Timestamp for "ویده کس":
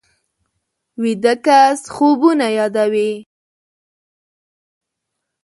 1.01-1.79